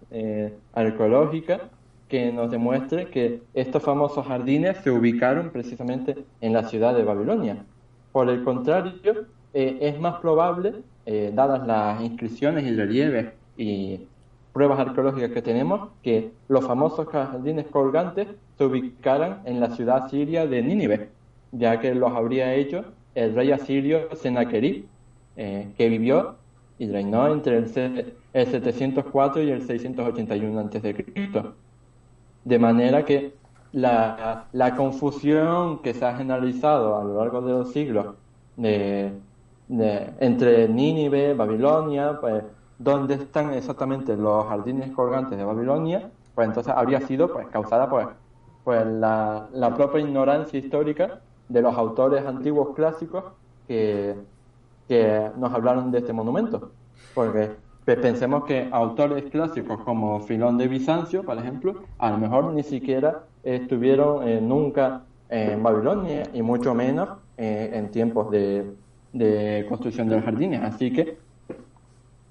[0.73, 1.71] arqueológica
[2.11, 7.65] que nos demuestre que estos famosos jardines se ubicaron precisamente en la ciudad de Babilonia.
[8.13, 10.75] Por el contrario, eh, es más probable,
[11.33, 14.01] dadas las inscripciones y relieves y
[14.53, 20.47] pruebas arqueológicas que tenemos, que los famosos jardines colgantes se ubicaran en la ciudad siria
[20.47, 21.09] de Nínive,
[21.53, 24.87] ya que los habría hecho el rey asirio Sennacherib
[25.37, 26.37] eh, que vivió
[26.79, 31.07] y reinó entre el, 704 y el 681 a.C.
[32.45, 33.35] De manera que
[33.73, 38.15] la, la, confusión que se ha generalizado a lo largo de los siglos
[38.57, 39.13] de,
[39.69, 42.43] entre Nínive, Babilonia, pues
[42.79, 48.09] dónde están exactamente los jardines colgantes de Babilonia, pues entonces habría sido pues causada pues,
[48.65, 53.25] pues la, la propia ignorancia histórica de los autores antiguos clásicos
[53.69, 54.17] que
[54.91, 56.73] que nos hablaron de este monumento.
[57.15, 57.53] Porque
[57.97, 63.23] pensemos que autores clásicos como Filón de Bizancio, por ejemplo, a lo mejor ni siquiera
[63.43, 68.75] estuvieron eh, nunca en Babilonia y mucho menos eh, en tiempos de,
[69.69, 70.63] construcción de los jardines.
[70.63, 71.17] Así que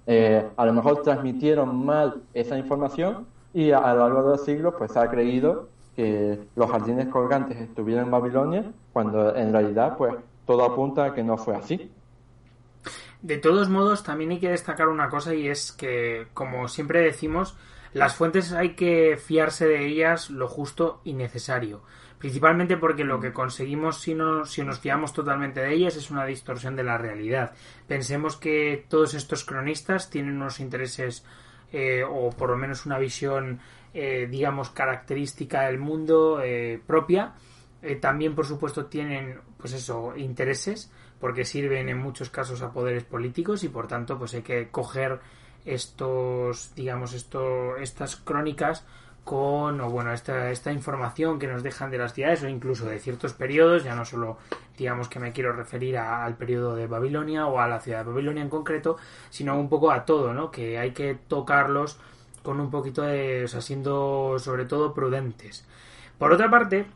[0.06, 4.76] eh, a lo mejor transmitieron mal esa información y a, lo largo de los siglos
[4.78, 10.14] pues se ha creído que los jardines colgantes estuvieron en Babilonia cuando en realidad pues
[10.46, 11.92] todo apunta a que no fue así.
[13.22, 17.58] De todos modos, también hay que destacar una cosa y es que, como siempre decimos,
[17.94, 21.82] las fuentes hay que fiarse de ellas lo justo y necesario.
[22.18, 26.26] Principalmente porque lo que conseguimos si, no, si nos fiamos totalmente de ellas es una
[26.26, 27.54] distorsión de la realidad.
[27.88, 31.26] Pensemos que todos estos cronistas tienen unos intereses
[31.74, 33.60] eh, o por lo menos una visión,
[33.94, 37.34] eh, digamos, característica del mundo eh, propia.
[38.02, 43.64] también, por supuesto, tienen, pues eso, intereses porque sirven en muchos casos a poderes políticos
[43.64, 45.20] y por tanto pues hay que coger
[45.66, 48.86] estos digamos esto, estas crónicas
[49.24, 53.00] con o bueno esta, esta información que nos dejan de las ciudades o incluso de
[53.00, 54.38] ciertos periodos ya no solo
[54.78, 58.42] digamos que me quiero referir al periodo de Babilonia o a la ciudad de Babilonia
[58.42, 58.98] en concreto
[59.30, 62.00] sino un poco a todo no que hay que tocarlos
[62.42, 65.66] con un poquito de o sea siendo sobre todo prudentes.
[66.18, 66.88] Por otra parte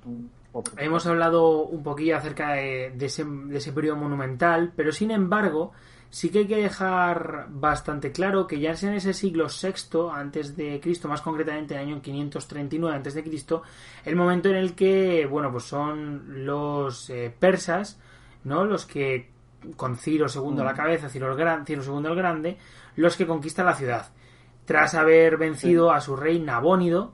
[0.77, 5.71] Hemos hablado un poquillo acerca de, ese, de ese periodo monumental, pero sin embargo,
[6.11, 10.55] sí que hay que dejar bastante claro que ya sea en ese siglo VI antes
[10.55, 13.63] de Cristo, más concretamente en el año 539 antes de Cristo,
[14.05, 17.99] el momento en el que, bueno, pues son los eh, persas,
[18.43, 18.63] ¿no?
[18.63, 19.31] Los que
[19.75, 20.75] con Ciro II a la mm.
[20.75, 22.57] cabeza, Ciro, el Gran, Ciro II el Grande,
[22.95, 24.11] los que conquistan la ciudad,
[24.65, 27.13] tras haber vencido a su rey Nabónido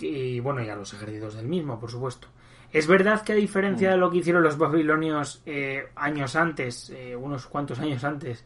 [0.00, 2.28] y bueno, y a los ejércitos del mismo, por supuesto.
[2.72, 3.92] Es verdad que a diferencia mm.
[3.92, 8.44] de lo que hicieron los babilonios eh, años antes, eh, unos cuantos años antes,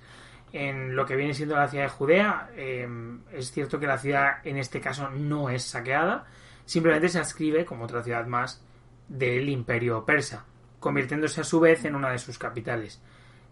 [0.52, 2.88] en lo que viene siendo la ciudad de Judea, eh,
[3.32, 6.26] es cierto que la ciudad en este caso no es saqueada,
[6.64, 8.64] simplemente se adscribe como otra ciudad más
[9.08, 10.44] del imperio persa,
[10.78, 13.02] convirtiéndose a su vez en una de sus capitales.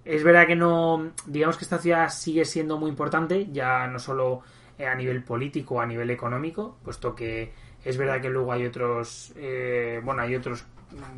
[0.05, 4.43] Es verdad que no, digamos que esta ciudad sigue siendo muy importante, ya no solo
[4.79, 7.53] a nivel político o a nivel económico, puesto que
[7.85, 10.65] es verdad que luego hay otros, eh, bueno, hay otros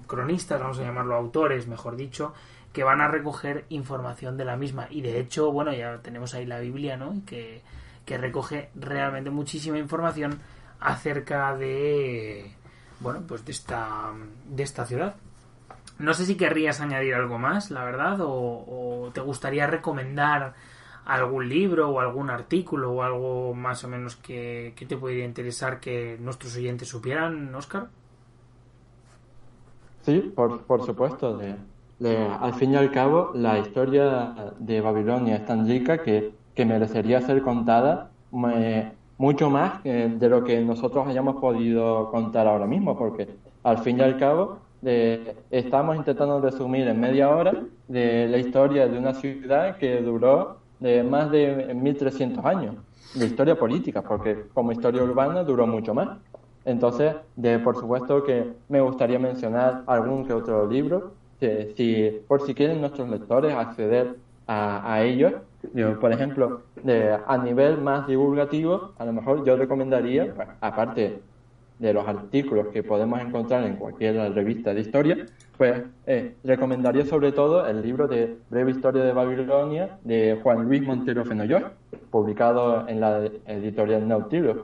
[0.06, 2.34] cronistas, vamos a llamarlo autores, mejor dicho,
[2.72, 4.86] que van a recoger información de la misma.
[4.90, 7.22] Y de hecho, bueno, ya tenemos ahí la Biblia, ¿no?
[7.26, 7.62] Que,
[8.04, 10.38] que recoge realmente muchísima información
[10.80, 12.52] acerca de,
[13.00, 14.12] bueno, pues de esta,
[14.46, 15.16] de esta ciudad.
[15.98, 20.54] No sé si querrías añadir algo más, la verdad, o, te gustaría recomendar
[21.04, 26.16] algún libro o algún artículo o algo más o menos que, te podría interesar que
[26.20, 27.88] nuestros oyentes supieran, Oscar.
[30.02, 31.38] Sí, por, por supuesto.
[32.40, 37.20] al fin y al cabo, la historia de Babilonia es tan rica que, que merecería
[37.20, 38.10] ser contada
[39.18, 43.28] mucho más de lo que nosotros hayamos podido contar ahora mismo, porque
[43.62, 44.58] al fin y al cabo
[45.50, 47.52] estamos intentando resumir en media hora
[47.86, 52.74] de la historia de una ciudad que duró de más de 1300 años,
[53.14, 56.18] de historia política, porque como historia urbana duró mucho más.
[56.64, 61.12] Entonces, de, por supuesto que me gustaría mencionar algún que otro libro,
[61.76, 64.16] si, por si quieren nuestros lectores acceder
[64.46, 65.34] a, a ellos,
[66.00, 71.20] por ejemplo, de, a nivel más divulgativo, a lo mejor yo recomendaría, aparte
[71.82, 75.26] de los artículos que podemos encontrar en cualquier revista de historia,
[75.58, 80.80] pues eh, recomendaría sobre todo el libro de Breve Historia de Babilonia de Juan Luis
[80.82, 81.72] Montero Fenollor,
[82.12, 84.58] publicado en la editorial Nautilus.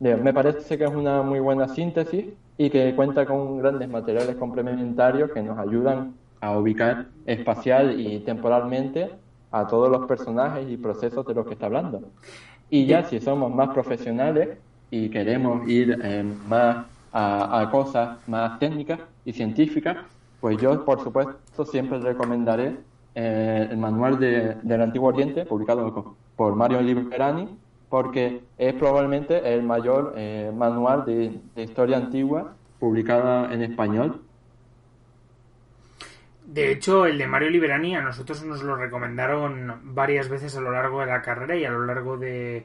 [0.00, 2.26] me parece que es una muy buena síntesis
[2.58, 9.08] y que cuenta con grandes materiales complementarios que nos ayudan a ubicar espacial y temporalmente
[9.50, 12.02] a todos los personajes y procesos de los que está hablando.
[12.68, 14.58] Y ya si somos más profesionales
[14.90, 19.96] y queremos ir eh, más a, cosas más técnicas y científicas,
[20.40, 22.76] pues yo, por supuesto, siempre recomendaré
[23.14, 27.48] eh, el manual de, del Antiguo Oriente, publicado por Mario Liberani,
[27.88, 34.22] porque es probablemente el mayor eh, manual de, historia antigua publicada en español.
[36.46, 40.72] De hecho, el de Mario Liberani a nosotros nos lo recomendaron varias veces a lo
[40.72, 42.64] largo de la carrera y a lo largo de,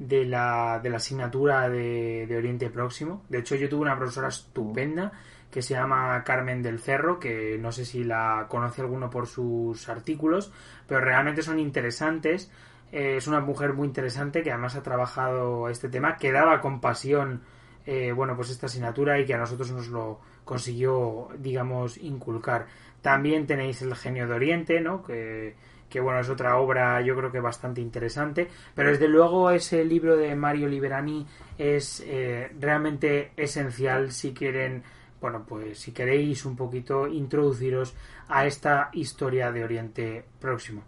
[0.00, 3.22] de, la, de la asignatura de, de, Oriente Próximo.
[3.28, 5.12] De hecho, yo tuve una profesora estupenda
[5.50, 9.88] que se llama Carmen del Cerro, que no sé si la conoce alguno por sus
[9.90, 10.52] artículos,
[10.86, 12.50] pero realmente son interesantes.
[12.92, 16.80] Eh, es una mujer muy interesante que además ha trabajado este tema, que daba con
[16.80, 17.42] pasión,
[17.84, 22.66] eh, bueno, pues esta asignatura y que a nosotros nos lo consiguió, digamos, inculcar.
[23.02, 25.02] También tenéis El genio de Oriente, ¿no?
[25.02, 25.56] Que,
[25.98, 30.36] bueno, es otra obra yo creo que bastante interesante, pero desde luego ese libro de
[30.36, 31.26] Mario Liberani
[31.58, 34.84] es eh, realmente esencial si quieren,
[35.20, 37.94] bueno, pues si queréis un poquito introduciros
[38.28, 40.84] a esta historia de Oriente Próximo.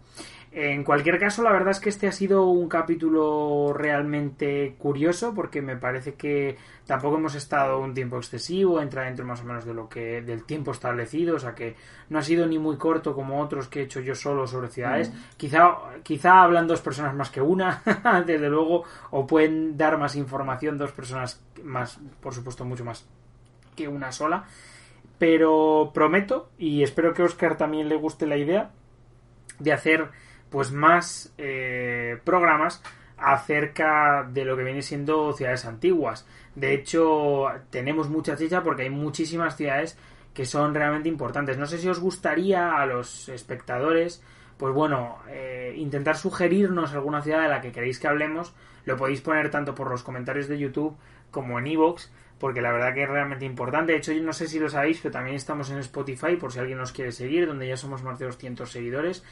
[0.55, 5.63] En cualquier caso, la verdad es que este ha sido un capítulo realmente curioso porque
[5.63, 9.73] me parece que tampoco hemos estado un tiempo excesivo, entra dentro más o menos de
[9.73, 11.75] lo que del tiempo establecido, o sea que
[12.09, 15.09] no ha sido ni muy corto como otros que he hecho yo solo sobre ciudades.
[15.09, 15.37] Mm.
[15.37, 17.81] Quizá quizá hablan dos personas más que una,
[18.27, 23.07] desde luego, o pueden dar más información dos personas más, por supuesto, mucho más
[23.75, 24.45] que una sola.
[25.17, 28.69] Pero prometo y espero que a Oscar también le guste la idea
[29.57, 30.11] de hacer
[30.53, 32.83] pues más eh, programas
[33.17, 36.27] acerca de lo que viene siendo ciudades antiguas.
[36.53, 39.97] De hecho, tenemos mucha chicha porque hay muchísimas ciudades
[40.31, 41.57] que son realmente importantes.
[41.57, 44.21] No sé si os gustaría a los espectadores,
[44.57, 48.53] pues bueno, eh, intentar sugerirnos alguna ciudad de la que queréis que hablemos.
[48.85, 50.95] Lo podéis poner tanto por los comentarios de YouTube
[51.31, 53.93] como en iVoox, porque la verdad que es realmente importante.
[53.93, 56.59] De hecho, yo no sé si lo sabéis, pero también estamos en Spotify, por si
[56.59, 59.23] alguien nos quiere seguir, donde ya somos más de 200 seguidores.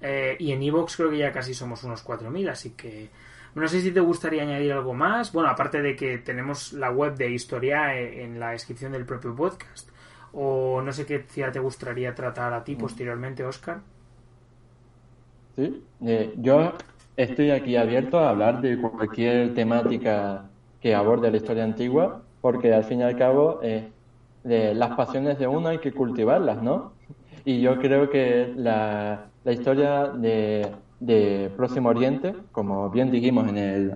[0.00, 3.10] Eh, y en Evox creo que ya casi somos unos 4.000, así que
[3.54, 5.32] no sé si te gustaría añadir algo más.
[5.32, 9.34] Bueno, aparte de que tenemos la web de Historia eh, en la descripción del propio
[9.34, 9.88] podcast.
[10.32, 12.78] O no sé qué te gustaría tratar a ti mm.
[12.78, 13.80] posteriormente, Oscar.
[15.56, 16.74] Sí, eh, yo
[17.16, 20.44] estoy aquí abierto a hablar de cualquier temática
[20.80, 23.60] que aborde la historia antigua, porque al fin y al cabo
[24.44, 26.92] las pasiones de uno hay que cultivarlas, ¿no?
[27.44, 33.56] Y yo creo que la, la historia de, de, Próximo Oriente, como bien dijimos en
[33.56, 33.94] el,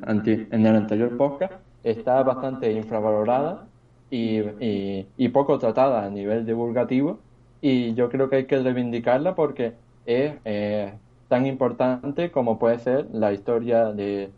[0.50, 1.52] en el anterior podcast,
[1.84, 3.66] está bastante infravalorada
[4.08, 7.18] y, poco tratada a nivel divulgativo.
[7.60, 9.74] Y yo creo que hay que reivindicarla porque
[10.06, 10.94] es eh,
[11.28, 14.30] tan importante como puede ser la historia de,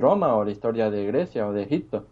[0.00, 2.06] Roma o la historia de Grecia o de Egipto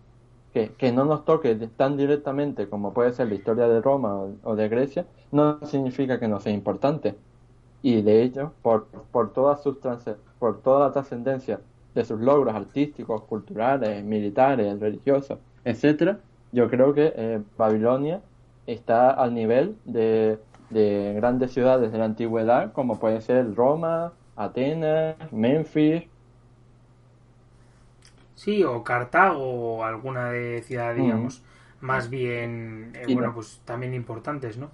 [0.53, 4.69] que, no nos toque tan directamente como puede ser la historia de Roma o, de
[4.69, 7.15] Grecia, no significa que no sea importante.
[7.83, 9.79] Y de hecho, por, por, todas sus
[10.39, 11.65] por toda la trascendencia
[11.95, 18.23] de sus logros artísticos, culturales, militares, religiosos, etcétera, yo creo que eh, Babilonia
[18.67, 25.17] está al nivel de, de grandes ciudades de la antigüedad, como puede ser Roma, Atenas,
[25.33, 26.11] Memphis.
[28.35, 31.03] Sí, o Cartago, o alguna de ciudades, Mm.
[31.03, 31.43] digamos,
[31.81, 34.71] más bien, eh, bueno, no- pues también importantes, ¿no?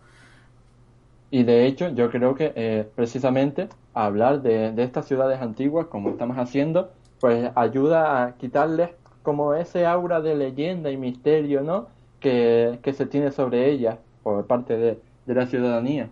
[1.37, 6.09] Y de hecho, yo creo que eh, precisamente hablar de, de estas ciudades antiguas, como
[6.09, 8.89] estamos haciendo, pues ayuda a quitarles
[9.23, 11.89] como ese aura de leyenda y misterio, ¿no?
[12.21, 16.09] Que, que se tiene sobre ellas por parte de, de la ciudadanía.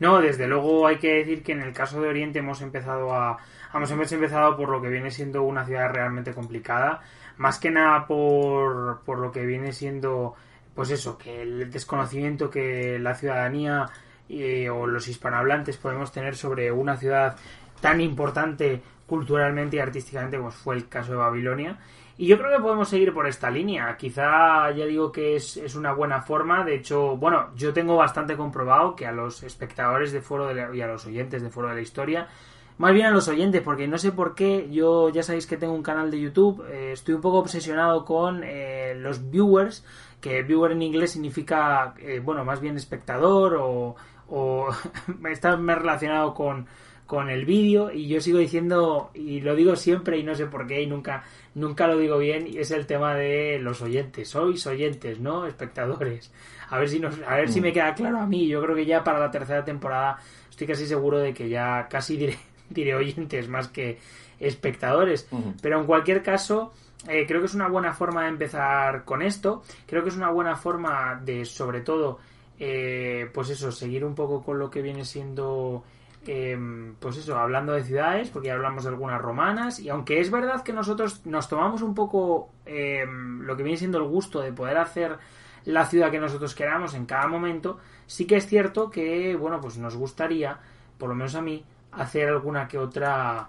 [0.00, 3.36] No, desde luego hay que decir que en el caso de Oriente hemos empezado a.
[3.72, 7.02] Hemos empezado por lo que viene siendo una ciudad realmente complicada.
[7.36, 10.34] Más que nada por, por lo que viene siendo,
[10.74, 13.86] pues eso, que el desconocimiento que la ciudadanía
[14.30, 17.36] eh, o los hispanohablantes podemos tener sobre una ciudad
[17.80, 21.78] tan importante culturalmente y artísticamente como fue el caso de Babilonia.
[22.16, 23.96] Y yo creo que podemos seguir por esta línea.
[23.96, 26.64] Quizá ya digo que es, es una buena forma.
[26.64, 30.76] De hecho, bueno, yo tengo bastante comprobado que a los espectadores de Foro de la-
[30.76, 32.28] y a los oyentes de Foro de la Historia,
[32.76, 35.72] más bien a los oyentes, porque no sé por qué, yo ya sabéis que tengo
[35.72, 39.82] un canal de YouTube, eh, estoy un poco obsesionado con eh, los viewers,
[40.20, 43.96] que viewer en inglés significa, bueno, más bien espectador o,
[44.30, 44.68] o
[45.30, 46.66] está más relacionado con,
[47.06, 50.66] con el vídeo y yo sigo diciendo y lo digo siempre y no sé por
[50.66, 51.24] qué y nunca
[51.54, 54.28] nunca lo digo bien y es el tema de los oyentes.
[54.28, 56.32] Sois oyentes no espectadores.
[56.68, 58.46] A ver si nos, a ver si me queda claro a mí.
[58.46, 60.18] Yo creo que ya para la tercera temporada
[60.48, 62.38] estoy casi seguro de que ya casi diré,
[62.70, 63.98] diré oyentes más que
[64.38, 65.28] espectadores.
[65.60, 66.72] Pero en cualquier caso
[67.08, 69.62] eh, creo que es una buena forma de empezar con esto.
[69.86, 72.18] Creo que es una buena forma de sobre todo
[72.60, 75.82] eh, pues eso seguir un poco con lo que viene siendo
[76.26, 76.58] eh,
[77.00, 80.62] pues eso, hablando de ciudades, porque ya hablamos de algunas romanas, y aunque es verdad
[80.62, 84.76] que nosotros nos tomamos un poco eh, lo que viene siendo el gusto de poder
[84.76, 85.18] hacer
[85.64, 89.78] la ciudad que nosotros queramos en cada momento, sí que es cierto que, bueno, pues
[89.78, 90.58] nos gustaría,
[90.98, 93.48] por lo menos a mí, hacer alguna que otra,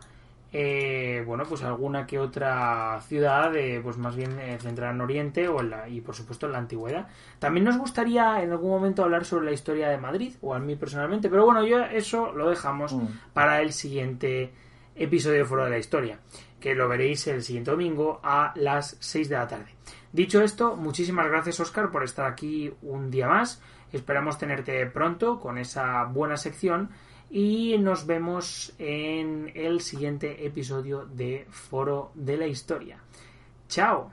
[0.53, 5.47] eh, bueno, pues alguna que otra ciudad, eh, pues más bien eh, centrada en Oriente
[5.47, 7.07] o en la, y por supuesto en la antigüedad.
[7.39, 10.75] También nos gustaría en algún momento hablar sobre la historia de Madrid, o a mí
[10.75, 13.07] personalmente, pero bueno, yo eso lo dejamos Mm.
[13.33, 14.51] para el siguiente
[14.95, 16.19] episodio de Foro de la Historia,
[16.59, 19.75] que lo veréis el siguiente domingo a las 6 de la tarde.
[20.11, 23.61] Dicho esto, muchísimas gracias Oscar por estar aquí un día más.
[23.93, 26.89] Esperamos tenerte pronto con esa buena sección
[27.31, 32.99] y nos vemos en el siguiente episodio de Foro de la Historia.
[33.69, 34.11] Chao.